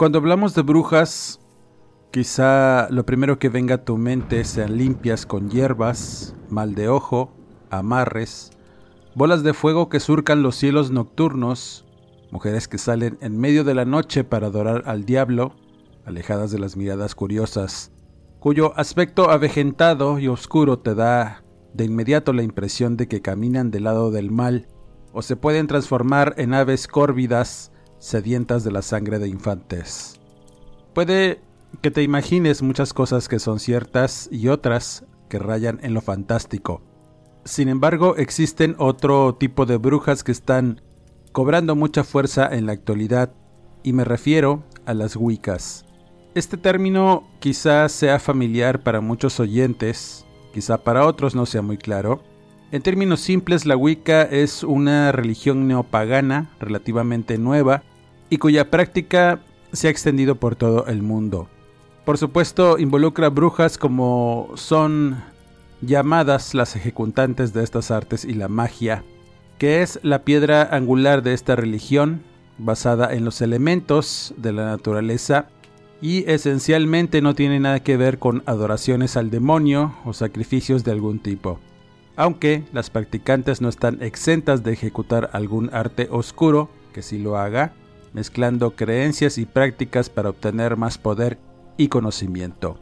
[0.00, 1.40] Cuando hablamos de brujas,
[2.10, 7.34] quizá lo primero que venga a tu mente sean limpias con hierbas, mal de ojo,
[7.68, 8.50] amarres,
[9.14, 11.84] bolas de fuego que surcan los cielos nocturnos,
[12.30, 15.54] mujeres que salen en medio de la noche para adorar al diablo,
[16.06, 17.92] alejadas de las miradas curiosas,
[18.38, 23.84] cuyo aspecto avejentado y oscuro te da de inmediato la impresión de que caminan del
[23.84, 24.66] lado del mal,
[25.12, 27.69] o se pueden transformar en aves córvidas
[28.00, 30.20] sedientas de la sangre de infantes.
[30.92, 31.40] Puede
[31.82, 36.82] que te imagines muchas cosas que son ciertas y otras que rayan en lo fantástico.
[37.44, 40.82] Sin embargo, existen otro tipo de brujas que están
[41.32, 43.32] cobrando mucha fuerza en la actualidad
[43.82, 45.84] y me refiero a las Wiccas.
[46.34, 52.22] Este término quizás sea familiar para muchos oyentes, quizá para otros no sea muy claro.
[52.72, 57.82] En términos simples, la Wicca es una religión neopagana relativamente nueva
[58.28, 59.40] y cuya práctica
[59.72, 61.48] se ha extendido por todo el mundo.
[62.04, 65.16] Por supuesto, involucra brujas como son
[65.80, 69.02] llamadas las ejecutantes de estas artes y la magia,
[69.58, 72.22] que es la piedra angular de esta religión,
[72.56, 75.48] basada en los elementos de la naturaleza
[76.00, 81.18] y esencialmente no tiene nada que ver con adoraciones al demonio o sacrificios de algún
[81.18, 81.58] tipo.
[82.16, 87.72] Aunque las practicantes no están exentas de ejecutar algún arte oscuro, que sí lo haga,
[88.12, 91.38] mezclando creencias y prácticas para obtener más poder
[91.76, 92.78] y conocimiento.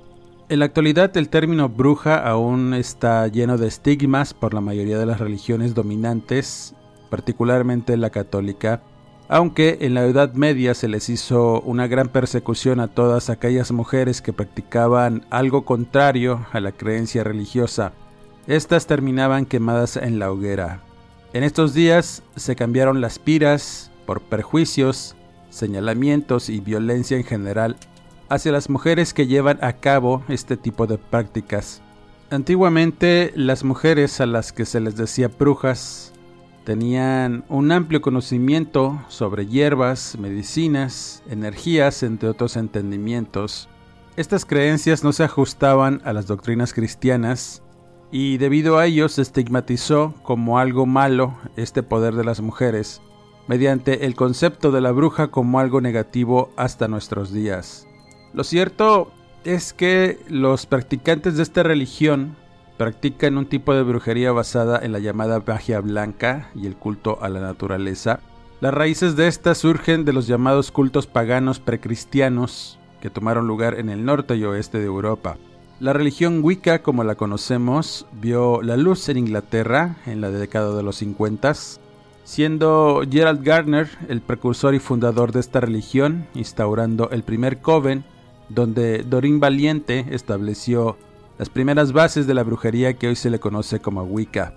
[0.49, 5.05] En la actualidad el término bruja aún está lleno de estigmas por la mayoría de
[5.05, 6.75] las religiones dominantes,
[7.11, 8.81] particularmente la católica,
[9.29, 14.23] aunque en la Edad Media se les hizo una gran persecución a todas aquellas mujeres
[14.23, 17.93] que practicaban algo contrario a la creencia religiosa.
[18.49, 20.81] Estas terminaban quemadas en la hoguera.
[21.35, 25.15] En estos días se cambiaron las piras por perjuicios
[25.51, 27.77] señalamientos y violencia en general
[28.31, 31.83] hacia las mujeres que llevan a cabo este tipo de prácticas.
[32.31, 36.15] Antiguamente las mujeres a las que se les decía brujas
[36.65, 43.69] tenían un amplio conocimiento sobre hierbas, medicinas, energías, entre otros entendimientos.
[44.17, 47.63] Estas creencias no se ajustaban a las doctrinas cristianas
[48.11, 53.03] y debido a ello se estigmatizó como algo malo este poder de las mujeres
[53.49, 57.89] mediante el concepto de la bruja como algo negativo hasta nuestros días.
[58.35, 59.11] Lo cierto
[59.45, 62.37] es que los practicantes de esta religión
[62.77, 67.31] practican un tipo de brujería basada en la llamada magia blanca y el culto a
[67.31, 68.21] la naturaleza.
[68.61, 73.89] Las raíces de esta surgen de los llamados cultos paganos precristianos que tomaron lugar en
[73.89, 75.39] el norte y oeste de Europa.
[75.81, 80.83] La religión Wicca, como la conocemos, vio la luz en Inglaterra en la década de
[80.83, 81.55] los 50
[82.29, 88.05] siendo Gerald Gardner el precursor y fundador de esta religión, instaurando el primer coven,
[88.51, 90.99] donde Dorin Valiente estableció
[91.39, 94.53] las primeras bases de la brujería que hoy se le conoce como Wicca,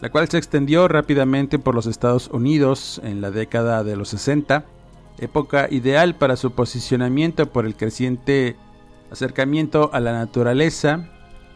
[0.00, 4.64] la cual se extendió rápidamente por los Estados Unidos en la década de los 60,
[5.18, 8.56] época ideal para su posicionamiento por el creciente
[9.10, 11.08] acercamiento a la naturaleza,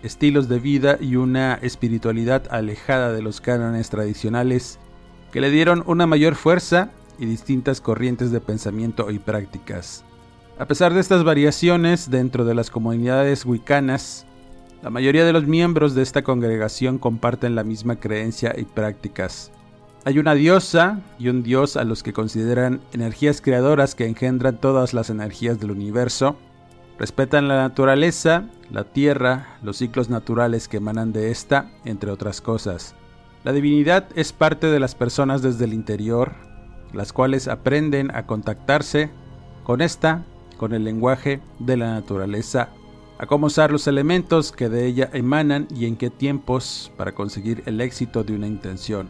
[0.02, 4.79] estilos de vida y una espiritualidad alejada de los cánones tradicionales
[5.32, 10.05] que le dieron una mayor fuerza y distintas corrientes de pensamiento y prácticas.
[10.58, 14.26] A pesar de estas variaciones dentro de las comunidades wicanas,
[14.82, 19.53] la mayoría de los miembros de esta congregación comparten la misma creencia y prácticas.
[20.05, 24.94] Hay una diosa y un dios a los que consideran energías creadoras que engendran todas
[24.94, 26.37] las energías del universo,
[27.00, 32.94] respetan la naturaleza, la tierra, los ciclos naturales que emanan de esta, entre otras cosas.
[33.43, 36.49] La divinidad es parte de las personas desde el interior
[36.93, 39.11] las cuales aprenden a contactarse
[39.64, 40.25] con esta,
[40.56, 42.70] con el lenguaje de la naturaleza,
[43.19, 47.62] a cómo usar los elementos que de ella emanan y en qué tiempos para conseguir
[47.67, 49.08] el éxito de una intención.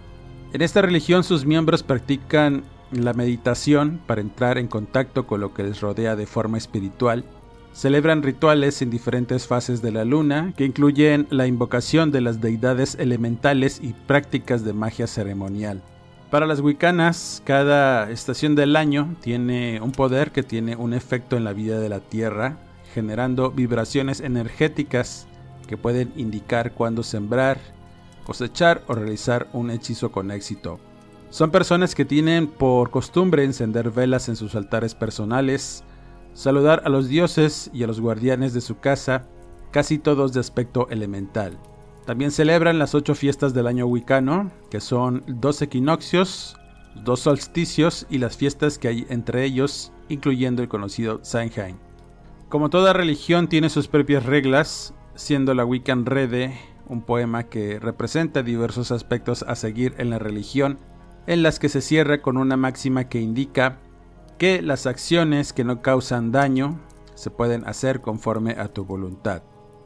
[0.53, 5.63] En esta religión sus miembros practican la meditación para entrar en contacto con lo que
[5.63, 7.25] les rodea de forma espiritual.
[7.73, 12.97] Celebran rituales en diferentes fases de la luna que incluyen la invocación de las deidades
[12.97, 15.81] elementales y prácticas de magia ceremonial.
[16.31, 21.45] Para las wicanas, cada estación del año tiene un poder que tiene un efecto en
[21.45, 22.59] la vida de la Tierra,
[22.95, 25.27] generando vibraciones energéticas
[25.67, 27.59] que pueden indicar cuándo sembrar,
[28.25, 30.79] cosechar o realizar un hechizo con éxito.
[31.31, 35.85] Son personas que tienen por costumbre encender velas en sus altares personales,
[36.33, 39.27] saludar a los dioses y a los guardianes de su casa,
[39.71, 41.59] casi todos de aspecto elemental.
[42.07, 46.57] También celebran las ocho fiestas del año wicano, que son dos equinoccios,
[47.05, 51.79] dos solsticios y las fiestas que hay entre ellos, incluyendo el conocido Samhain.
[52.49, 56.59] Como toda religión tiene sus propias reglas, siendo la Wiccan Rede
[56.91, 60.79] un poema que representa diversos aspectos a seguir en la religión
[61.29, 63.79] en las que se cierra con una máxima que indica
[64.41, 66.81] que las acciones que no causan daño
[67.15, 69.43] se pueden hacer conforme a tu voluntad.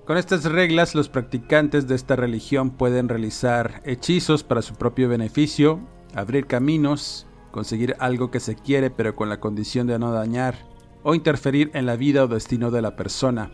[0.07, 5.81] Con estas reglas los practicantes de esta religión pueden realizar hechizos para su propio beneficio,
[6.15, 10.55] abrir caminos, conseguir algo que se quiere pero con la condición de no dañar,
[11.03, 13.51] o interferir en la vida o destino de la persona.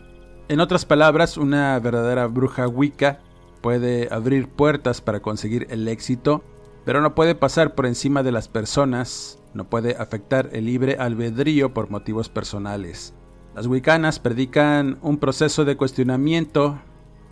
[0.49, 3.21] En otras palabras, una verdadera bruja wicca
[3.61, 6.43] puede abrir puertas para conseguir el éxito
[6.85, 11.73] pero no puede pasar por encima de las personas, no puede afectar el libre albedrío
[11.73, 13.13] por motivos personales.
[13.55, 16.79] Las wicanas predican un proceso de cuestionamiento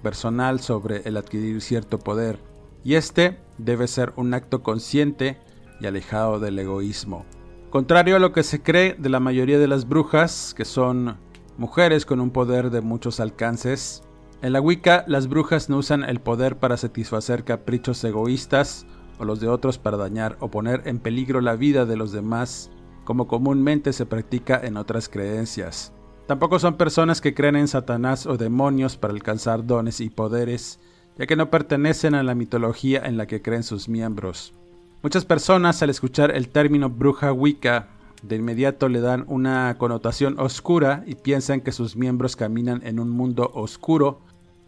[0.04, 2.40] personal sobre el adquirir cierto poder,
[2.84, 5.38] y este debe ser un acto consciente
[5.80, 7.26] y alejado del egoísmo.
[7.70, 11.18] Contrario a lo que se cree de la mayoría de las brujas, que son
[11.58, 14.04] mujeres con un poder de muchos alcances,
[14.42, 18.88] en la Wicca las brujas no usan el poder para satisfacer caprichos egoístas
[19.20, 22.72] o los de otros para dañar o poner en peligro la vida de los demás,
[23.04, 25.94] como comúnmente se practica en otras creencias.
[26.26, 30.80] Tampoco son personas que creen en Satanás o demonios para alcanzar dones y poderes,
[31.18, 34.54] ya que no pertenecen a la mitología en la que creen sus miembros.
[35.02, 37.88] Muchas personas al escuchar el término bruja wicca
[38.22, 43.10] de inmediato le dan una connotación oscura y piensan que sus miembros caminan en un
[43.10, 44.22] mundo oscuro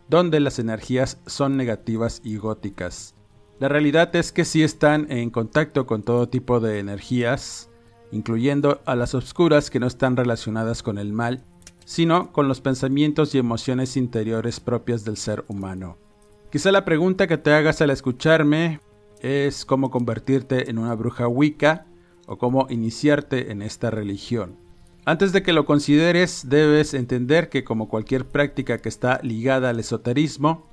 [0.09, 3.13] donde las energías son negativas y góticas.
[3.61, 7.69] La realidad es que sí están en contacto con todo tipo de energías,
[8.11, 11.43] incluyendo a las oscuras que no están relacionadas con el mal,
[11.85, 15.99] sino con los pensamientos y emociones interiores propias del ser humano.
[16.51, 18.79] Quizá la pregunta que te hagas al escucharme
[19.19, 21.85] es cómo convertirte en una bruja wicca
[22.25, 24.57] o cómo iniciarte en esta religión.
[25.05, 29.79] Antes de que lo consideres, debes entender que como cualquier práctica que está ligada al
[29.79, 30.67] esoterismo,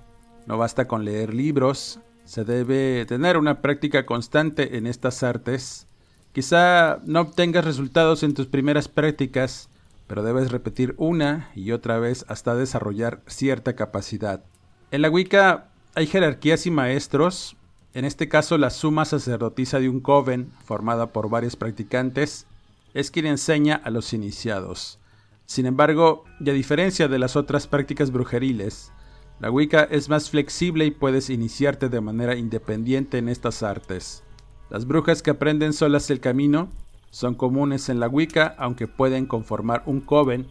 [0.46, 5.87] no basta con leer libros, se debe tener una práctica constante en estas artes.
[6.35, 9.71] Quizá no obtengas resultados en tus primeras prácticas,
[10.07, 14.45] pero debes repetir una y otra vez hasta desarrollar cierta capacidad.
[14.91, 17.57] En la Wicca hay jerarquías y maestros,
[17.95, 22.47] en este caso la suma sacerdotisa de un coven, formada por varios practicantes,
[22.93, 24.99] es quien enseña a los iniciados.
[25.47, 28.93] Sin embargo, y a diferencia de las otras prácticas brujeriles,
[29.40, 34.25] la Wicca es más flexible y puedes iniciarte de manera independiente en estas artes.
[34.68, 36.68] Las brujas que aprenden solas el camino
[37.11, 40.49] son comunes en la Wicca, aunque pueden conformar un coven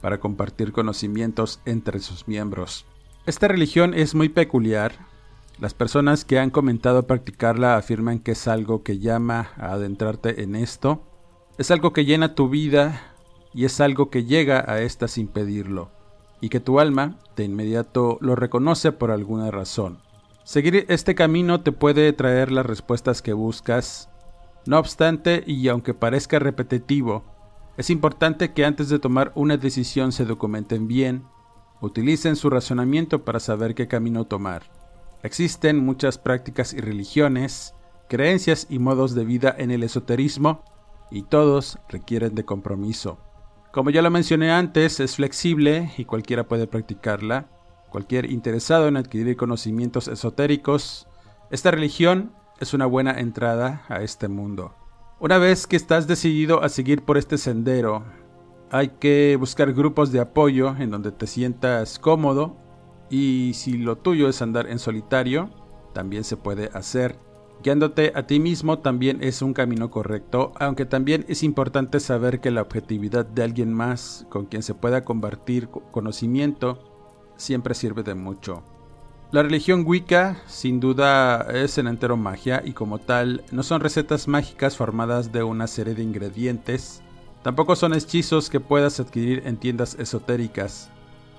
[0.00, 2.86] para compartir conocimientos entre sus miembros.
[3.26, 4.92] Esta religión es muy peculiar.
[5.58, 10.54] Las personas que han comentado practicarla afirman que es algo que llama a adentrarte en
[10.54, 11.02] esto.
[11.58, 13.14] Es algo que llena tu vida
[13.52, 15.97] y es algo que llega a esta sin pedirlo
[16.40, 19.98] y que tu alma de inmediato lo reconoce por alguna razón.
[20.44, 24.08] Seguir este camino te puede traer las respuestas que buscas.
[24.66, 27.24] No obstante, y aunque parezca repetitivo,
[27.76, 31.24] es importante que antes de tomar una decisión se documenten bien,
[31.80, 34.62] utilicen su razonamiento para saber qué camino tomar.
[35.22, 37.74] Existen muchas prácticas y religiones,
[38.08, 40.62] creencias y modos de vida en el esoterismo,
[41.10, 43.18] y todos requieren de compromiso.
[43.72, 47.48] Como ya lo mencioné antes, es flexible y cualquiera puede practicarla.
[47.90, 51.06] Cualquier interesado en adquirir conocimientos esotéricos,
[51.50, 54.74] esta religión es una buena entrada a este mundo.
[55.20, 58.04] Una vez que estás decidido a seguir por este sendero,
[58.70, 62.56] hay que buscar grupos de apoyo en donde te sientas cómodo
[63.10, 65.50] y si lo tuyo es andar en solitario,
[65.92, 67.18] también se puede hacer.
[67.62, 72.52] Guiándote a ti mismo también es un camino correcto, aunque también es importante saber que
[72.52, 78.62] la objetividad de alguien más con quien se pueda compartir conocimiento siempre sirve de mucho.
[79.32, 84.28] La religión Wicca sin duda es en entero magia y como tal no son recetas
[84.28, 87.02] mágicas formadas de una serie de ingredientes,
[87.42, 90.90] tampoco son hechizos que puedas adquirir en tiendas esotéricas.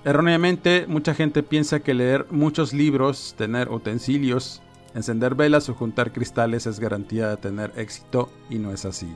[0.04, 4.62] Erróneamente, mucha gente piensa que leer muchos libros, tener utensilios,
[4.94, 9.14] encender velas o juntar cristales es garantía de tener éxito y no es así.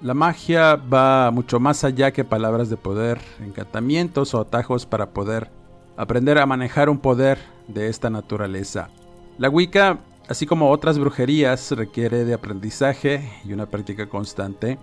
[0.00, 5.50] La magia va mucho más allá que palabras de poder, encantamientos o atajos para poder
[5.96, 7.38] aprender a manejar un poder
[7.68, 8.90] de esta naturaleza.
[9.38, 14.78] La Wicca, así como otras brujerías, requiere de aprendizaje y una práctica constante.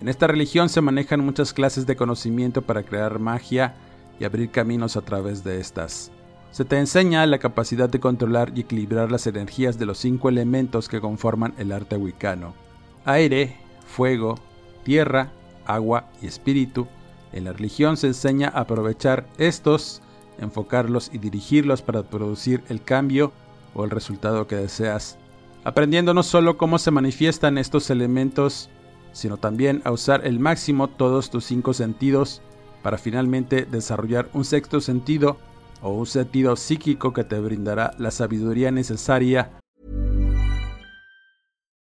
[0.00, 3.76] En esta religión se manejan muchas clases de conocimiento para crear magia
[4.18, 6.10] y abrir caminos a través de estas.
[6.54, 10.88] Se te enseña la capacidad de controlar y equilibrar las energías de los cinco elementos
[10.88, 12.54] que conforman el arte wicano.
[13.04, 14.36] Aire, fuego,
[14.84, 15.32] tierra,
[15.66, 16.86] agua y espíritu.
[17.32, 20.00] En la religión se enseña a aprovechar estos,
[20.38, 23.32] enfocarlos y dirigirlos para producir el cambio
[23.74, 25.18] o el resultado que deseas,
[25.64, 28.70] aprendiendo no solo cómo se manifiestan estos elementos,
[29.10, 32.42] sino también a usar el máximo todos tus cinco sentidos
[32.84, 35.36] para finalmente desarrollar un sexto sentido
[35.84, 39.50] o un sentido psíquico que te brindará la sabiduría necesaria.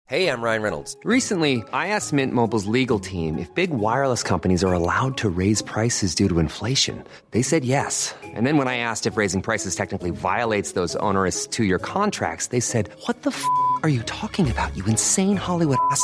[0.06, 0.98] Hey, I'm Ryan Reynolds.
[1.06, 5.64] Recently, I asked Mint Mobile's legal team if big wireless companies are allowed to raise
[5.64, 7.04] prices due to inflation.
[7.32, 8.14] They said yes.
[8.36, 12.60] And then when I asked if raising prices technically violates those onerous two-year contracts, they
[12.60, 13.44] said, "What the f***
[13.82, 14.76] are you talking about?
[14.76, 16.04] You insane Hollywood ass."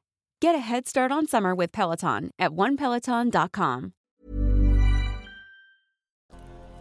[0.43, 3.91] Get a head start on summer with Peloton at onepeloton.com.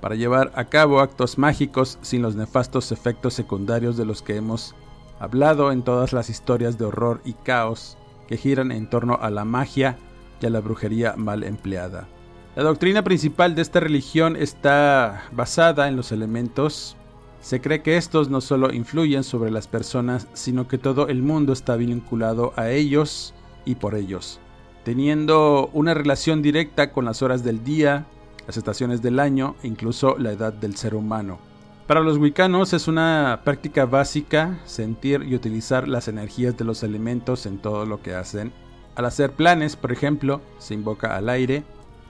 [0.01, 4.75] Para llevar a cabo actos mágicos sin los nefastos efectos secundarios de los que hemos
[5.19, 7.99] hablado en todas las historias de horror y caos
[8.29, 9.99] que giran en torno a la magia
[10.41, 12.09] y a la brujería mal empleada.
[12.57, 16.97] La doctrina principal de esta religión está basada en los elementos.
[17.43, 21.53] Se cree que estos no solo influyen sobre las personas, sino que todo el mundo
[21.53, 23.35] está vinculado a ellos
[23.71, 24.41] y por ellos,
[24.85, 28.07] teniendo una relación directa con las horas del día,
[28.47, 31.39] las estaciones del año e incluso la edad del ser humano.
[31.87, 37.47] Para los wicanos es una práctica básica sentir y utilizar las energías de los elementos
[37.47, 38.53] en todo lo que hacen.
[38.97, 41.65] Al hacer planes, por ejemplo, se invoca al aire.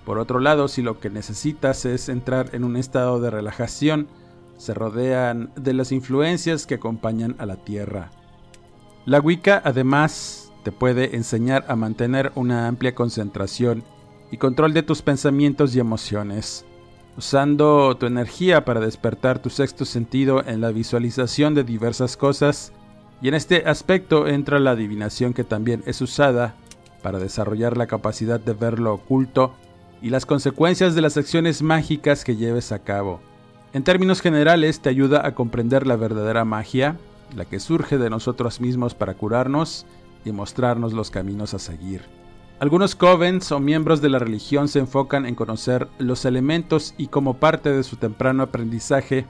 [0.05, 4.09] Por otro lado, si lo que necesitas es entrar en un estado de relajación,
[4.57, 8.11] se rodean de las influencias que acompañan a la Tierra.
[9.07, 13.83] La Wicca además te puede enseñar a mantener una amplia concentración
[14.31, 16.64] y control de tus pensamientos y emociones,
[17.17, 22.73] usando tu energía para despertar tu sexto sentido en la visualización de diversas cosas,
[23.23, 26.55] y en este aspecto entra la adivinación que también es usada
[27.02, 29.55] para desarrollar la capacidad de ver lo oculto
[30.02, 33.21] y las consecuencias de las acciones mágicas que lleves a cabo.
[33.73, 36.97] En términos generales te ayuda a comprender la verdadera magia,
[37.37, 39.87] la que surge de nosotros mismos para curarnos
[40.25, 42.03] y mostrarnos los caminos a seguir.
[42.61, 47.39] Algunos covens o miembros de la religión se enfocan en conocer los elementos y como
[47.39, 49.25] parte de su temprano aprendizaje,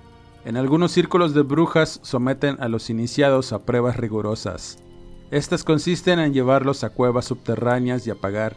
[0.44, 4.78] en algunos círculos de brujas someten a los iniciados a pruebas rigurosas.
[5.30, 8.56] Estas consisten en llevarlos a cuevas subterráneas y apagar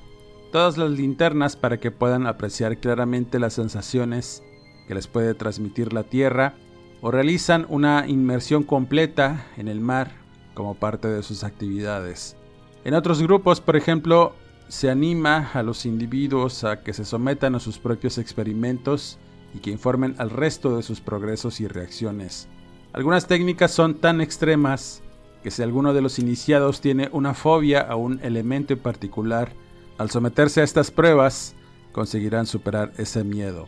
[0.51, 4.41] todas las linternas para que puedan apreciar claramente las sensaciones
[4.87, 6.55] que les puede transmitir la tierra,
[7.01, 10.22] o realizan una inmersión completa en el mar
[10.53, 12.35] como parte de sus actividades.
[12.83, 14.35] En otros grupos, por ejemplo,
[14.67, 19.19] se anima a los individuos a que se sometan a sus propios experimentos
[19.53, 22.47] y que informen al resto de sus progresos y reacciones.
[22.91, 25.01] Algunas técnicas son tan extremas
[25.43, 29.51] que si alguno de los iniciados tiene una fobia a un elemento en particular,
[29.97, 31.55] al someterse a estas pruebas,
[31.91, 33.67] conseguirán superar ese miedo.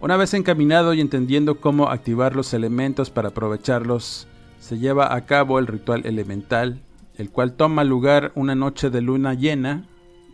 [0.00, 4.28] Una vez encaminado y entendiendo cómo activar los elementos para aprovecharlos
[4.64, 6.80] se lleva a cabo el ritual elemental,
[7.16, 9.86] el cual toma lugar una noche de luna llena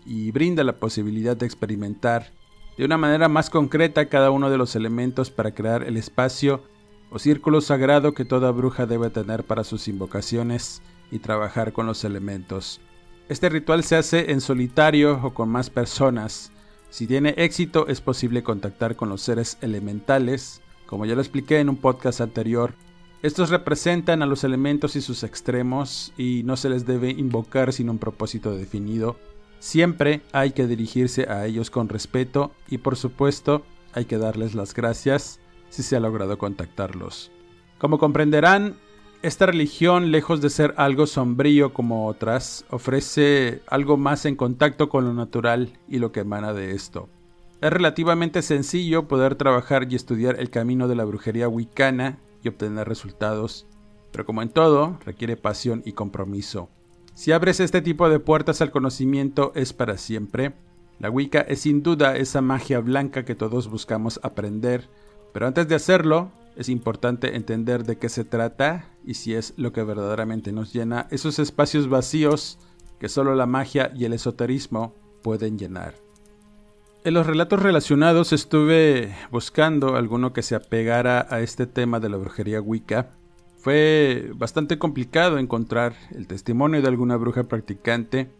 [0.06, 2.30] y brinda la posibilidad de experimentar
[2.78, 6.62] de una manera más concreta cada uno de los elementos para crear el espacio
[7.10, 12.04] o círculo sagrado que toda bruja debe tener para sus invocaciones y trabajar con los
[12.04, 12.80] elementos.
[13.28, 16.52] Este ritual se hace en solitario o con más personas.
[16.88, 21.68] Si tiene éxito es posible contactar con los seres elementales, como ya lo expliqué en
[21.68, 22.74] un podcast anterior.
[23.22, 27.90] Estos representan a los elementos y sus extremos y no se les debe invocar sin
[27.90, 29.18] un propósito definido.
[29.58, 33.62] Siempre hay que dirigirse a ellos con respeto y por supuesto
[33.92, 37.30] hay que darles las gracias si se ha logrado contactarlos.
[37.78, 38.76] Como comprenderán,
[39.20, 45.04] esta religión, lejos de ser algo sombrío como otras, ofrece algo más en contacto con
[45.04, 47.10] lo natural y lo que emana de esto.
[47.60, 52.88] Es relativamente sencillo poder trabajar y estudiar el camino de la brujería wicana y obtener
[52.88, 53.66] resultados,
[54.12, 56.68] pero como en todo, requiere pasión y compromiso.
[57.14, 60.54] Si abres este tipo de puertas al conocimiento es para siempre.
[60.98, 64.88] La Wicca es sin duda esa magia blanca que todos buscamos aprender,
[65.32, 69.72] pero antes de hacerlo, es importante entender de qué se trata y si es lo
[69.72, 72.58] que verdaderamente nos llena esos espacios vacíos
[72.98, 75.94] que solo la magia y el esoterismo pueden llenar.
[77.02, 82.18] En los relatos relacionados estuve buscando alguno que se apegara a este tema de la
[82.18, 83.08] brujería Wicca.
[83.56, 88.30] Fue bastante complicado encontrar el testimonio de alguna bruja practicante,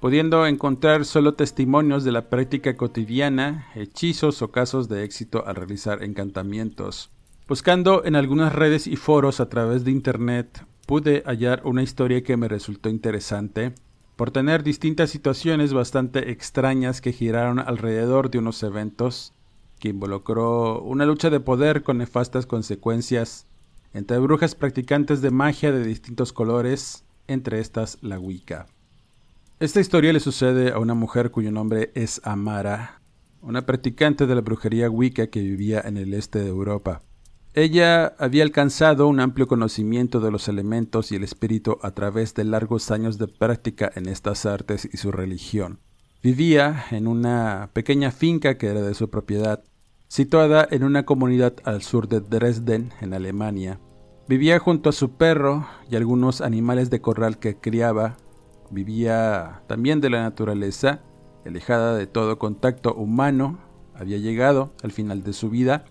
[0.00, 6.02] pudiendo encontrar solo testimonios de la práctica cotidiana, hechizos o casos de éxito al realizar
[6.02, 7.10] encantamientos.
[7.46, 12.38] Buscando en algunas redes y foros a través de Internet, pude hallar una historia que
[12.38, 13.74] me resultó interesante,
[14.16, 19.34] por tener distintas situaciones bastante extrañas que giraron alrededor de unos eventos,
[19.78, 23.46] que involucró una lucha de poder con nefastas consecuencias
[23.92, 28.66] entre brujas practicantes de magia de distintos colores, entre estas la Wicca.
[29.58, 33.00] Esta historia le sucede a una mujer cuyo nombre es Amara,
[33.40, 37.02] una practicante de la brujería Wicca que vivía en el este de Europa.
[37.58, 42.44] Ella había alcanzado un amplio conocimiento de los elementos y el espíritu a través de
[42.44, 45.80] largos años de práctica en estas artes y su religión.
[46.22, 49.64] Vivía en una pequeña finca que era de su propiedad,
[50.06, 53.80] situada en una comunidad al sur de Dresden, en Alemania.
[54.28, 58.18] Vivía junto a su perro y algunos animales de corral que criaba.
[58.70, 61.00] Vivía también de la naturaleza,
[61.46, 63.60] alejada de todo contacto humano.
[63.94, 65.86] Había llegado al final de su vida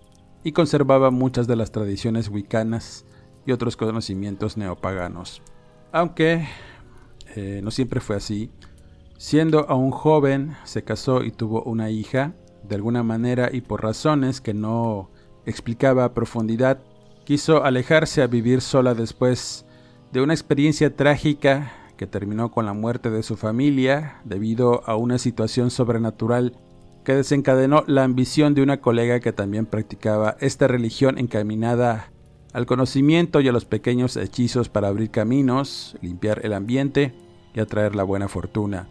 [0.46, 3.04] y conservaba muchas de las tradiciones wicanas
[3.46, 5.42] y otros conocimientos neopaganos.
[5.90, 6.46] Aunque
[7.34, 8.52] eh, no siempre fue así,
[9.18, 14.40] siendo aún joven se casó y tuvo una hija, de alguna manera y por razones
[14.40, 15.10] que no
[15.46, 16.78] explicaba a profundidad,
[17.24, 19.66] quiso alejarse a vivir sola después
[20.12, 25.18] de una experiencia trágica que terminó con la muerte de su familia debido a una
[25.18, 26.56] situación sobrenatural
[27.06, 32.10] que desencadenó la ambición de una colega que también practicaba esta religión encaminada
[32.52, 37.14] al conocimiento y a los pequeños hechizos para abrir caminos, limpiar el ambiente
[37.54, 38.88] y atraer la buena fortuna.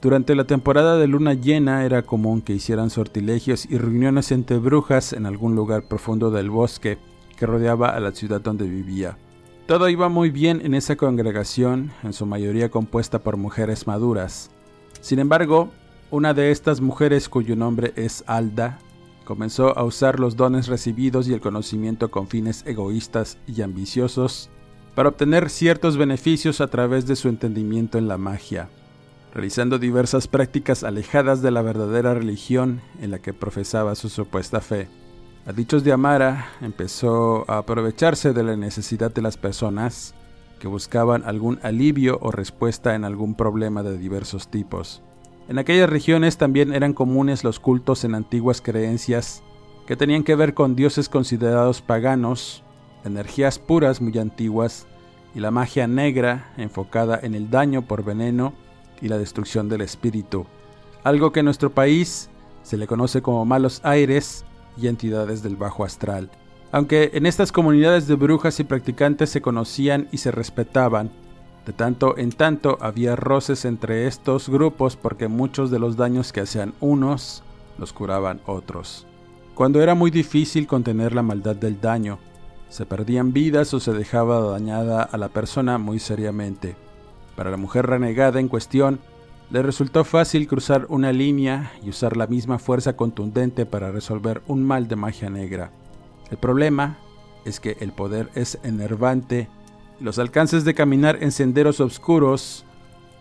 [0.00, 5.12] Durante la temporada de luna llena era común que hicieran sortilegios y reuniones entre brujas
[5.12, 6.96] en algún lugar profundo del bosque
[7.36, 9.18] que rodeaba a la ciudad donde vivía.
[9.66, 14.50] Todo iba muy bien en esa congregación, en su mayoría compuesta por mujeres maduras.
[15.02, 15.70] Sin embargo,
[16.12, 18.78] una de estas mujeres, cuyo nombre es Alda,
[19.24, 24.50] comenzó a usar los dones recibidos y el conocimiento con fines egoístas y ambiciosos
[24.94, 28.68] para obtener ciertos beneficios a través de su entendimiento en la magia,
[29.32, 34.88] realizando diversas prácticas alejadas de la verdadera religión en la que profesaba su supuesta fe.
[35.46, 40.14] A dichos de Amara, empezó a aprovecharse de la necesidad de las personas
[40.58, 45.02] que buscaban algún alivio o respuesta en algún problema de diversos tipos.
[45.52, 49.42] En aquellas regiones también eran comunes los cultos en antiguas creencias
[49.86, 52.62] que tenían que ver con dioses considerados paganos,
[53.04, 54.86] energías puras muy antiguas
[55.34, 58.54] y la magia negra enfocada en el daño por veneno
[59.02, 60.46] y la destrucción del espíritu,
[61.04, 62.30] algo que en nuestro país
[62.62, 64.46] se le conoce como malos aires
[64.78, 66.30] y entidades del bajo astral.
[66.70, 71.10] Aunque en estas comunidades de brujas y practicantes se conocían y se respetaban,
[71.66, 76.40] de tanto en tanto había roces entre estos grupos porque muchos de los daños que
[76.40, 77.42] hacían unos
[77.78, 79.06] los curaban otros.
[79.54, 82.18] Cuando era muy difícil contener la maldad del daño,
[82.68, 86.74] se perdían vidas o se dejaba dañada a la persona muy seriamente.
[87.36, 88.98] Para la mujer renegada en cuestión,
[89.50, 94.64] le resultó fácil cruzar una línea y usar la misma fuerza contundente para resolver un
[94.64, 95.70] mal de magia negra.
[96.30, 96.98] El problema
[97.44, 99.48] es que el poder es enervante
[100.02, 102.64] los alcances de caminar en senderos oscuros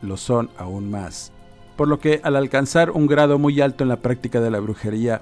[0.01, 1.31] lo son aún más.
[1.77, 5.21] Por lo que al alcanzar un grado muy alto en la práctica de la brujería,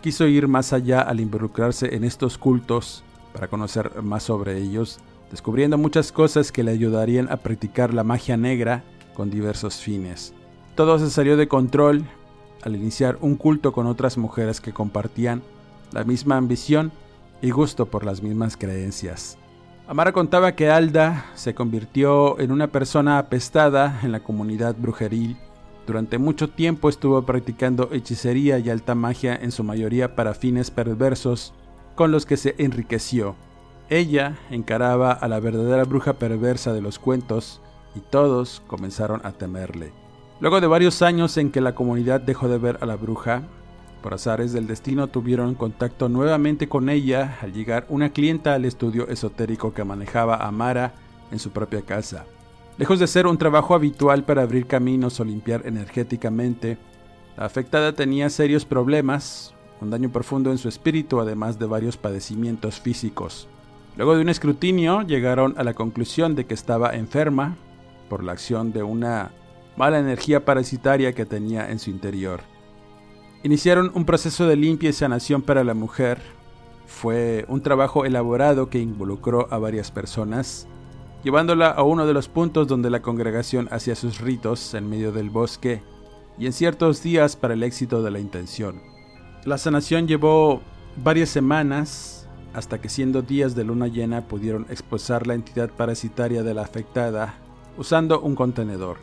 [0.00, 5.78] quiso ir más allá al involucrarse en estos cultos para conocer más sobre ellos descubriendo
[5.78, 10.32] muchas cosas que le ayudarían a practicar la magia negra con diversos fines.
[10.74, 12.04] Todo se salió de control
[12.62, 15.42] al iniciar un culto con otras mujeres que compartían
[15.92, 16.92] la misma ambición
[17.42, 19.38] y gusto por las mismas creencias.
[19.88, 25.38] Amara contaba que Alda se convirtió en una persona apestada en la comunidad brujeril.
[25.86, 31.54] Durante mucho tiempo estuvo practicando hechicería y alta magia en su mayoría para fines perversos
[31.94, 33.34] con los que se enriqueció.
[33.88, 37.62] Ella encaraba a la verdadera bruja perversa de los cuentos
[37.94, 39.94] y todos comenzaron a temerle.
[40.38, 43.44] Luego de varios años en que la comunidad dejó de ver a la bruja,
[44.02, 49.08] por azares del destino tuvieron contacto nuevamente con ella al llegar una clienta al estudio
[49.08, 50.94] esotérico que manejaba Amara
[51.30, 52.24] en su propia casa.
[52.78, 56.78] Lejos de ser un trabajo habitual para abrir caminos o limpiar energéticamente,
[57.36, 62.80] la afectada tenía serios problemas, un daño profundo en su espíritu además de varios padecimientos
[62.80, 63.48] físicos.
[63.96, 67.56] Luego de un escrutinio llegaron a la conclusión de que estaba enferma
[68.08, 69.32] por la acción de una
[69.76, 72.40] mala energía parasitaria que tenía en su interior.
[73.44, 76.20] Iniciaron un proceso de limpia y sanación para la mujer.
[76.86, 80.66] Fue un trabajo elaborado que involucró a varias personas,
[81.22, 85.30] llevándola a uno de los puntos donde la congregación hacía sus ritos en medio del
[85.30, 85.82] bosque
[86.36, 88.82] y en ciertos días para el éxito de la intención.
[89.44, 90.60] La sanación llevó
[90.96, 96.54] varias semanas hasta que siendo días de luna llena pudieron expulsar la entidad parasitaria de
[96.54, 97.36] la afectada
[97.76, 98.96] usando un contenedor.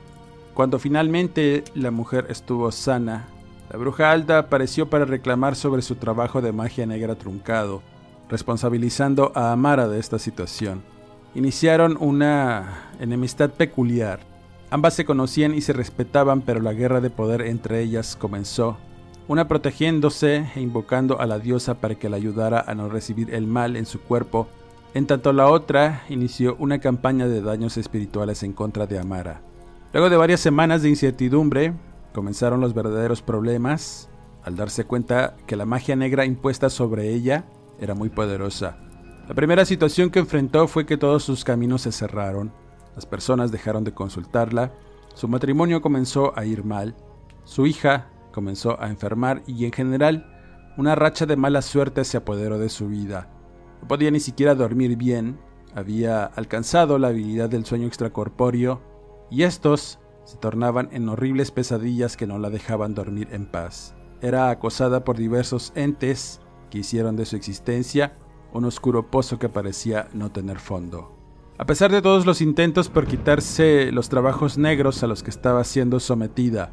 [0.53, 3.27] Cuando finalmente la mujer estuvo sana,
[3.69, 7.81] la bruja alta apareció para reclamar sobre su trabajo de magia negra truncado,
[8.29, 10.83] responsabilizando a Amara de esta situación.
[11.33, 14.19] Iniciaron una enemistad peculiar.
[14.69, 18.77] Ambas se conocían y se respetaban, pero la guerra de poder entre ellas comenzó,
[19.27, 23.47] una protegiéndose e invocando a la diosa para que la ayudara a no recibir el
[23.47, 24.47] mal en su cuerpo,
[24.93, 29.41] en tanto la otra inició una campaña de daños espirituales en contra de Amara.
[29.91, 31.73] Luego de varias semanas de incertidumbre,
[32.15, 34.09] comenzaron los verdaderos problemas
[34.41, 37.43] al darse cuenta que la magia negra impuesta sobre ella
[37.77, 38.77] era muy poderosa.
[39.27, 42.53] La primera situación que enfrentó fue que todos sus caminos se cerraron,
[42.95, 44.71] las personas dejaron de consultarla,
[45.13, 46.95] su matrimonio comenzó a ir mal,
[47.43, 50.31] su hija comenzó a enfermar y en general
[50.77, 53.29] una racha de mala suerte se apoderó de su vida.
[53.81, 55.37] No podía ni siquiera dormir bien,
[55.73, 58.81] había alcanzado la habilidad del sueño extracorpóreo
[59.29, 63.95] y estos se tornaban en horribles pesadillas que no la dejaban dormir en paz.
[64.21, 68.17] Era acosada por diversos entes que hicieron de su existencia
[68.53, 71.11] un oscuro pozo que parecía no tener fondo.
[71.57, 75.63] A pesar de todos los intentos por quitarse los trabajos negros a los que estaba
[75.63, 76.71] siendo sometida,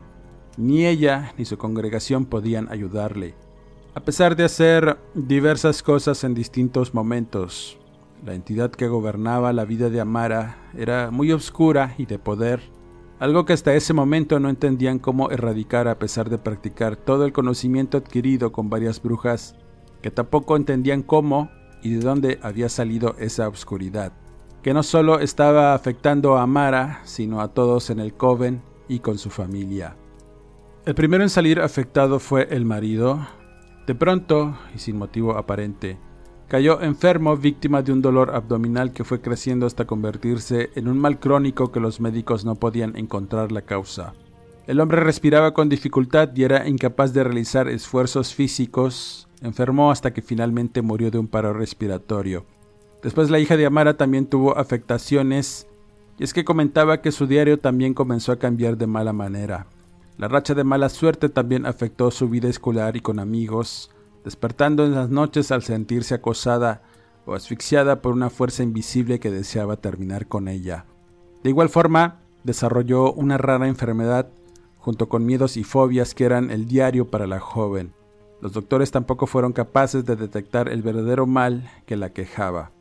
[0.57, 3.35] ni ella ni su congregación podían ayudarle.
[3.95, 7.79] A pesar de hacer diversas cosas en distintos momentos,
[8.25, 12.61] la entidad que gobernaba la vida de Amara era muy oscura y de poder
[13.23, 17.33] algo que hasta ese momento no entendían cómo erradicar a pesar de practicar todo el
[17.33, 19.55] conocimiento adquirido con varias brujas,
[20.01, 21.49] que tampoco entendían cómo
[21.85, 24.13] y de dónde había salido esa oscuridad,
[24.61, 29.19] que no solo estaba afectando a Amara, sino a todos en el coven y con
[29.19, 29.97] su familia.
[30.85, 33.25] El primero en salir afectado fue el marido.
[33.87, 35.97] De pronto, y sin motivo aparente,
[36.53, 41.19] Cayó enfermo, víctima de un dolor abdominal que fue creciendo hasta convertirse en un mal
[41.19, 44.13] crónico que los médicos no podían encontrar la causa.
[44.67, 49.29] El hombre respiraba con dificultad y era incapaz de realizar esfuerzos físicos.
[49.41, 52.45] Enfermó hasta que finalmente murió de un paro respiratorio.
[53.03, 55.67] Después la hija de Amara también tuvo afectaciones
[56.19, 59.69] y es que comentaba que su diario también comenzó a cambiar de mala manera.
[60.19, 63.91] La racha de mala suerte también afectó su vida escolar y con amigos,
[64.25, 66.83] despertando en las noches al sentirse acosada
[67.27, 70.87] o asfixiada por una fuerza invisible que deseaba terminar con ella.
[71.43, 74.29] De igual forma, desarrolló una rara enfermedad
[74.79, 77.95] junto con miedos y fobias que eran el diario para la joven.
[78.41, 82.73] Los doctores tampoco fueron capaces de detectar el verdadero mal que la quejaba.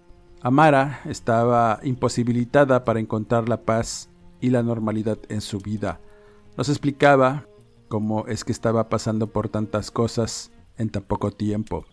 [0.41, 5.99] Amara estaba imposibilitada para encontrar la paz y la normalidad en su vida.
[6.57, 7.45] Nos explicaba
[7.87, 11.85] cómo es que estaba pasando por tantas cosas en tan poco tiempo.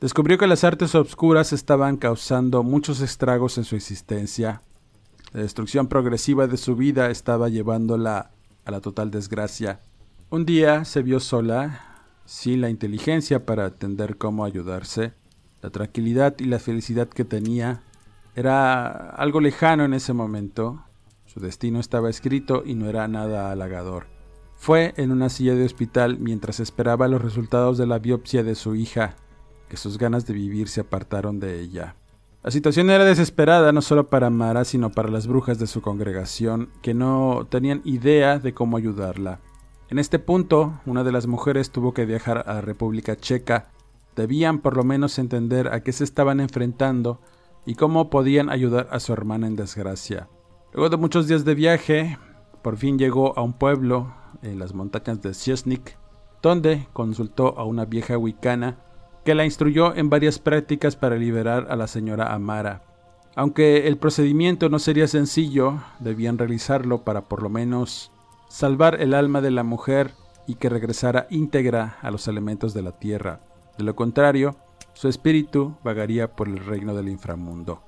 [0.00, 4.62] Descubrió que las artes obscuras estaban causando muchos estragos en su existencia.
[5.32, 8.32] La destrucción progresiva de su vida estaba llevándola
[8.64, 9.80] a la total desgracia.
[10.28, 15.14] Un día se vio sola, sin la inteligencia para atender cómo ayudarse.
[15.60, 17.82] La tranquilidad y la felicidad que tenía
[18.34, 20.82] era algo lejano en ese momento.
[21.26, 24.11] Su destino estaba escrito y no era nada halagador.
[24.62, 28.76] Fue en una silla de hospital mientras esperaba los resultados de la biopsia de su
[28.76, 29.16] hija
[29.68, 31.96] que sus ganas de vivir se apartaron de ella.
[32.44, 36.70] La situación era desesperada no solo para Mara, sino para las brujas de su congregación,
[36.80, 39.40] que no tenían idea de cómo ayudarla.
[39.90, 43.72] En este punto, una de las mujeres tuvo que viajar a la República Checa.
[44.14, 47.20] Debían por lo menos entender a qué se estaban enfrentando
[47.66, 50.28] y cómo podían ayudar a su hermana en desgracia.
[50.72, 52.16] Luego de muchos días de viaje,
[52.62, 55.96] por fin llegó a un pueblo en las montañas de Siesnik,
[56.42, 58.78] donde consultó a una vieja wicana
[59.24, 62.82] que la instruyó en varias prácticas para liberar a la señora Amara.
[63.34, 68.10] Aunque el procedimiento no sería sencillo, debían realizarlo para por lo menos
[68.48, 70.12] salvar el alma de la mujer
[70.46, 73.40] y que regresara íntegra a los elementos de la tierra.
[73.78, 74.56] De lo contrario,
[74.92, 77.80] su espíritu vagaría por el reino del inframundo.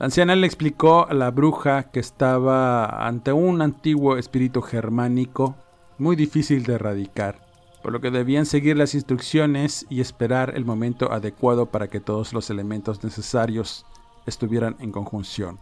[0.00, 5.56] La anciana le explicó a la bruja que estaba ante un antiguo espíritu germánico
[5.98, 7.48] muy difícil de erradicar
[7.82, 12.32] por lo que debían seguir las instrucciones y esperar el momento adecuado para que todos
[12.32, 13.86] los elementos necesarios
[14.26, 15.58] estuvieran en conjunción.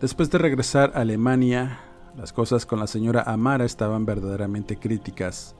[0.00, 1.80] Después de regresar a Alemania,
[2.16, 5.56] las cosas con la señora Amara estaban verdaderamente críticas.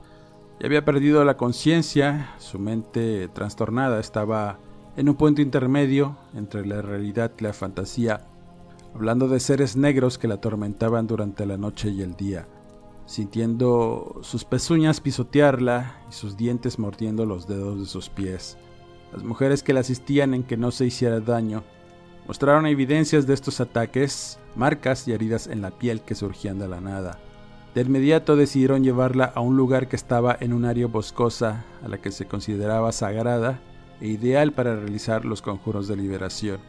[0.59, 4.59] Ya había perdido la conciencia, su mente trastornada estaba
[4.95, 8.27] en un punto intermedio entre la realidad y la fantasía,
[8.93, 12.47] hablando de seres negros que la atormentaban durante la noche y el día
[13.09, 18.55] sintiendo sus pezuñas pisotearla y sus dientes mordiendo los dedos de sus pies.
[19.11, 21.63] Las mujeres que la asistían en que no se hiciera daño
[22.27, 26.81] mostraron evidencias de estos ataques, marcas y heridas en la piel que surgían de la
[26.81, 27.17] nada.
[27.73, 31.97] De inmediato decidieron llevarla a un lugar que estaba en un área boscosa a la
[31.97, 33.59] que se consideraba sagrada
[34.01, 36.59] e ideal para realizar los conjuros de liberación.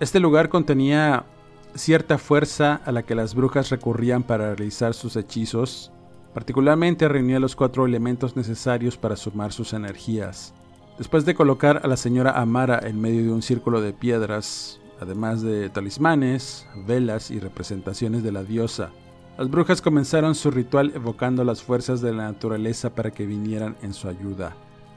[0.00, 1.26] Este lugar contenía
[1.74, 5.92] cierta fuerza a la que las brujas recurrían para realizar sus hechizos,
[6.34, 10.54] particularmente reunía los cuatro elementos necesarios para sumar sus energías.
[10.98, 15.42] Después de colocar a la señora Amara en medio de un círculo de piedras, además
[15.42, 18.90] de talismanes, velas y representaciones de la diosa,
[19.38, 23.94] las brujas comenzaron su ritual evocando las fuerzas de la naturaleza para que vinieran en
[23.94, 24.54] su ayuda.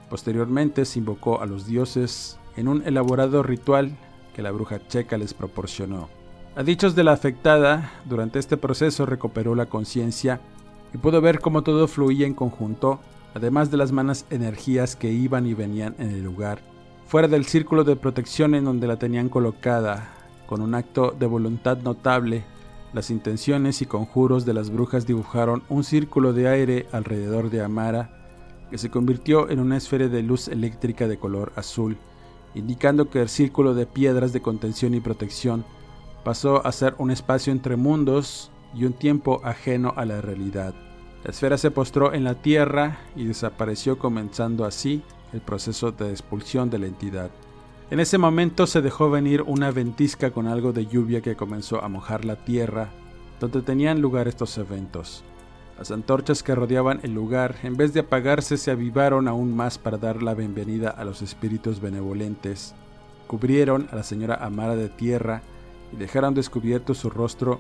[0.10, 3.98] Posteriormente se invocó a los dioses en un elaborado ritual
[4.36, 6.10] que la bruja checa les proporcionó.
[6.58, 10.40] A dichos de la afectada, durante este proceso recuperó la conciencia
[10.94, 13.02] y pudo ver cómo todo fluía en conjunto,
[13.34, 16.60] además de las malas energías que iban y venían en el lugar,
[17.08, 20.14] fuera del círculo de protección en donde la tenían colocada.
[20.46, 22.46] Con un acto de voluntad notable,
[22.94, 28.12] las intenciones y conjuros de las brujas dibujaron un círculo de aire alrededor de Amara,
[28.70, 31.98] que se convirtió en una esfera de luz eléctrica de color azul,
[32.54, 35.66] indicando que el círculo de piedras de contención y protección
[36.26, 40.74] pasó a ser un espacio entre mundos y un tiempo ajeno a la realidad.
[41.24, 46.72] La esfera se postró en la tierra y desapareció comenzando así el proceso de expulsión
[46.72, 47.30] de la entidad.
[47.92, 51.90] En ese momento se dejó venir una ventisca con algo de lluvia que comenzó a
[51.90, 52.90] mojar la tierra
[53.40, 55.24] donde tenían lugar estos eventos.
[55.78, 59.98] Las antorchas que rodeaban el lugar, en vez de apagarse, se avivaron aún más para
[59.98, 62.74] dar la bienvenida a los espíritus benevolentes.
[63.28, 65.44] Cubrieron a la señora Amara de tierra
[65.92, 67.60] y dejaron descubierto su rostro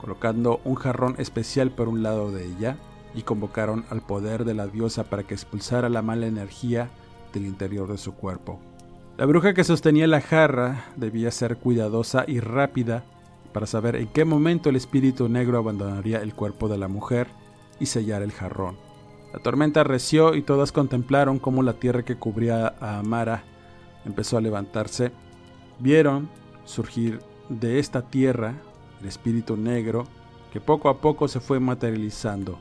[0.00, 2.76] colocando un jarrón especial por un lado de ella
[3.14, 6.90] y convocaron al poder de la diosa para que expulsara la mala energía
[7.32, 8.58] del interior de su cuerpo.
[9.16, 13.04] La bruja que sostenía la jarra debía ser cuidadosa y rápida
[13.52, 17.28] para saber en qué momento el espíritu negro abandonaría el cuerpo de la mujer
[17.78, 18.76] y sellar el jarrón.
[19.32, 23.44] La tormenta reció y todas contemplaron cómo la tierra que cubría a Amara
[24.04, 25.12] empezó a levantarse.
[25.78, 26.28] Vieron
[26.64, 28.54] surgir de esta tierra,
[29.00, 30.04] el espíritu negro,
[30.52, 32.58] que poco a poco se fue materializando.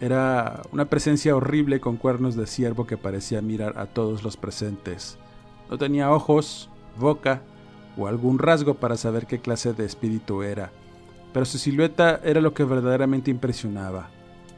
[0.00, 5.18] Era una presencia horrible con cuernos de ciervo que parecía mirar a todos los presentes.
[5.68, 7.42] No tenía ojos, boca
[7.96, 10.70] o algún rasgo para saber qué clase de espíritu era,
[11.32, 14.10] pero su silueta era lo que verdaderamente impresionaba.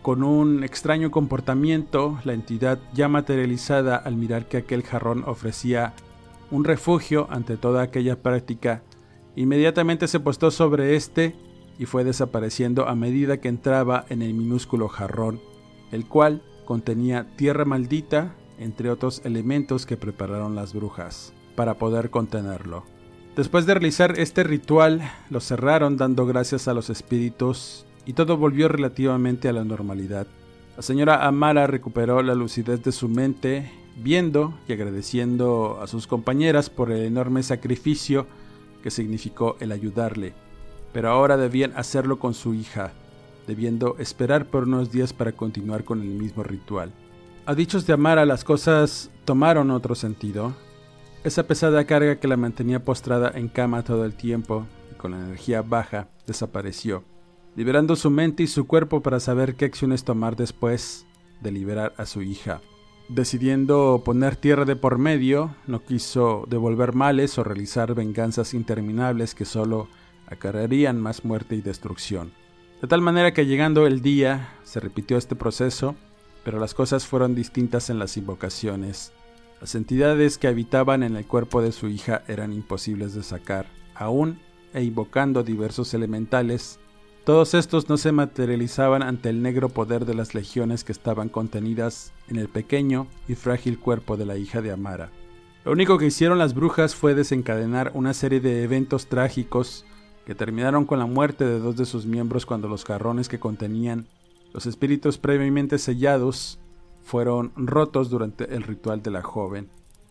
[0.02, 5.94] Con un extraño comportamiento, la entidad ya materializada al mirar que aquel jarrón ofrecía
[6.50, 8.82] un refugio ante toda aquella práctica
[9.36, 11.34] Inmediatamente se postó sobre este
[11.78, 15.40] y fue desapareciendo a medida que entraba en el minúsculo jarrón,
[15.92, 22.84] el cual contenía tierra maldita, entre otros elementos que prepararon las brujas, para poder contenerlo.
[23.36, 28.68] Después de realizar este ritual, lo cerraron dando gracias a los espíritus y todo volvió
[28.68, 30.26] relativamente a la normalidad.
[30.76, 36.70] La señora Amara recuperó la lucidez de su mente, viendo y agradeciendo a sus compañeras
[36.70, 38.26] por el enorme sacrificio
[38.82, 40.34] que significó el ayudarle,
[40.92, 42.92] pero ahora debían hacerlo con su hija,
[43.46, 46.92] debiendo esperar por unos días para continuar con el mismo ritual.
[47.46, 50.54] A dichos de Amara las cosas tomaron otro sentido.
[51.24, 55.18] Esa pesada carga que la mantenía postrada en cama todo el tiempo y con la
[55.18, 57.04] energía baja desapareció,
[57.56, 61.06] liberando su mente y su cuerpo para saber qué acciones tomar después
[61.40, 62.60] de liberar a su hija.
[63.11, 69.44] Decidiendo poner tierra de por medio, no quiso devolver males o realizar venganzas interminables que
[69.44, 69.88] solo
[70.29, 72.31] acarrearían más muerte y destrucción.
[72.81, 75.96] De tal manera que llegando el día se repitió este proceso,
[76.44, 79.12] pero las cosas fueron distintas en las invocaciones.
[79.61, 84.38] Las entidades que habitaban en el cuerpo de su hija eran imposibles de sacar, aún
[84.73, 86.79] e invocando diversos elementales
[87.30, 92.12] todos estos no se materializaban ante el negro poder de las legiones que estaban contenidas
[92.26, 95.12] en el pequeño y frágil cuerpo de la hija de Amara.
[95.64, 99.84] Lo único que hicieron las brujas fue desencadenar una serie de eventos trágicos
[100.26, 104.08] que terminaron con la muerte de dos de sus miembros cuando los jarrones que contenían
[104.52, 106.58] los espíritus previamente sellados
[107.00, 109.68] fueron rotos durante el ritual de la joven.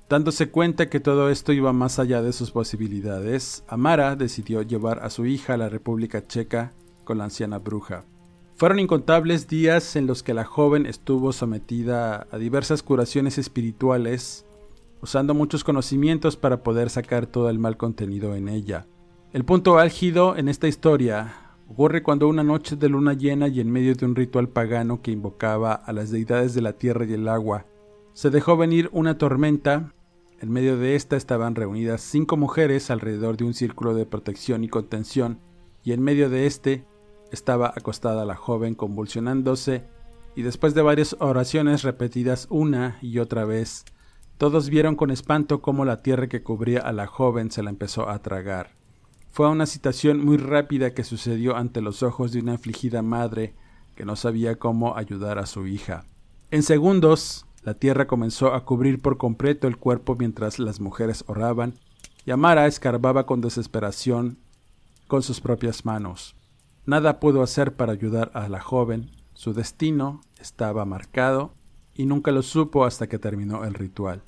[0.08, 5.10] Dándose cuenta que todo esto iba más allá de sus posibilidades, Amara decidió llevar a
[5.10, 6.72] su hija a la República Checa
[7.10, 8.06] con la anciana bruja.
[8.54, 14.46] Fueron incontables días en los que la joven estuvo sometida a diversas curaciones espirituales,
[15.02, 18.86] usando muchos conocimientos para poder sacar todo el mal contenido en ella.
[19.34, 23.72] El punto álgido en esta historia ocurre cuando una noche de luna llena y en
[23.72, 27.28] medio de un ritual pagano que invocaba a las deidades de la tierra y el
[27.28, 27.66] agua,
[28.14, 29.96] se dejó venir una tormenta.
[30.42, 34.70] En medio de esta estaban reunidas cinco mujeres alrededor de un círculo de protección y
[34.70, 35.40] contención,
[35.84, 36.86] y en medio de este
[37.32, 39.86] estaba acostada la joven convulsionándose,
[40.36, 43.86] y después de varias oraciones repetidas una y otra vez,
[44.38, 48.10] todos vieron con espanto cómo la tierra que cubría a la joven se la empezó
[48.10, 48.72] a tragar.
[49.32, 53.54] Fue una situación muy rápida que sucedió ante los ojos de una afligida madre
[53.96, 56.06] que no sabía cómo ayudar a su hija.
[56.52, 61.74] En segundos, la tierra comenzó a cubrir por completo el cuerpo mientras las mujeres oraban,
[62.26, 64.38] y Amara escarbaba con desesperación
[65.08, 66.39] con sus propias manos.
[66.86, 71.54] Nada pudo hacer para ayudar a la joven, su destino estaba marcado
[71.94, 74.24] y nunca lo supo hasta que terminó el ritual.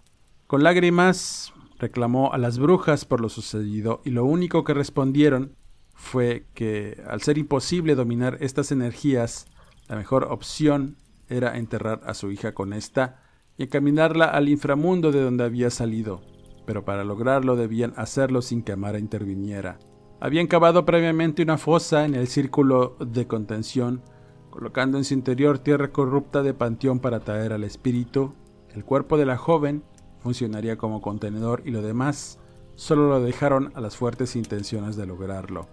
[0.48, 5.56] Con lágrimas reclamó a las brujas por lo sucedido y lo único que respondieron
[5.94, 9.48] fue que al ser imposible dominar estas energías,
[9.88, 13.22] la mejor opción era enterrar a su hija con esta
[13.58, 16.22] y encaminarla al inframundo de donde había salido,
[16.66, 19.80] pero para lograrlo debían hacerlo sin que Amara interviniera.
[20.24, 24.04] Habían cavado previamente una fosa en el círculo de contención,
[24.52, 28.36] colocando en su interior tierra corrupta de panteón para traer al espíritu.
[28.72, 29.84] El cuerpo de la joven
[30.20, 32.38] funcionaría como contenedor y lo demás
[32.76, 35.68] solo lo dejaron a las fuertes intenciones de lograrlo.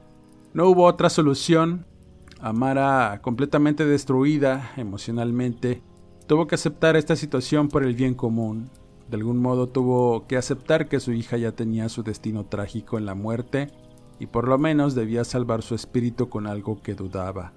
[0.54, 1.84] No hubo otra solución.
[2.40, 5.82] Amara, completamente destruida emocionalmente,
[6.26, 8.70] tuvo que aceptar esta situación por el bien común.
[9.10, 13.04] De algún modo tuvo que aceptar que su hija ya tenía su destino trágico en
[13.04, 13.68] la muerte
[14.18, 17.52] y por lo menos debía salvar su espíritu con algo que dudaba.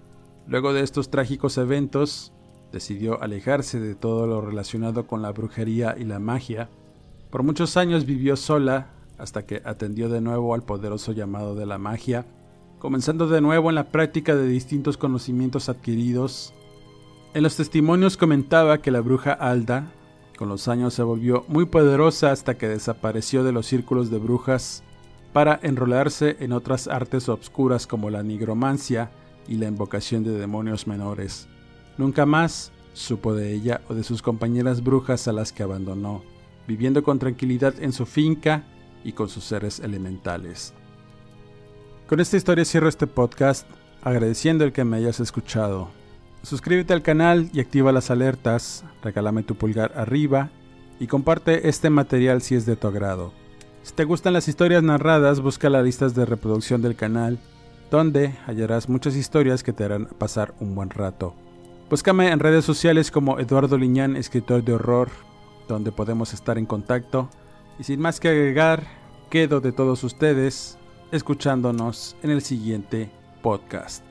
[0.47, 2.33] Luego de estos trágicos eventos,
[2.71, 6.69] decidió alejarse de todo lo relacionado con la brujería y la magia.
[7.29, 11.77] Por muchos años vivió sola hasta que atendió de nuevo al poderoso llamado de la
[11.77, 12.25] magia,
[12.79, 16.53] comenzando de nuevo en la práctica de distintos conocimientos adquiridos.
[17.33, 19.91] En los testimonios comentaba que la bruja Alda,
[20.37, 24.83] con los años se volvió muy poderosa hasta que desapareció de los círculos de brujas
[25.33, 29.11] para enrolarse en otras artes obscuras como la nigromancia
[29.47, 31.47] y la invocación de demonios menores.
[31.97, 36.23] Nunca más supo de ella o de sus compañeras brujas a las que abandonó,
[36.67, 38.63] viviendo con tranquilidad en su finca
[39.03, 40.73] y con sus seres elementales.
[42.07, 43.67] Con esta historia cierro este podcast
[44.01, 45.89] agradeciendo el que me hayas escuchado.
[46.43, 50.49] Suscríbete al canal y activa las alertas, regálame tu pulgar arriba
[50.99, 53.31] y comparte este material si es de tu agrado.
[53.83, 57.39] Si te gustan las historias narradas, busca las listas de reproducción del canal,
[57.89, 61.33] donde hallarás muchas historias que te harán pasar un buen rato.
[61.89, 65.09] Búscame en redes sociales como Eduardo Liñán, escritor de horror,
[65.67, 67.29] donde podemos estar en contacto.
[67.79, 68.83] Y sin más que agregar,
[69.29, 70.77] quedo de todos ustedes
[71.11, 74.10] escuchándonos en el siguiente podcast.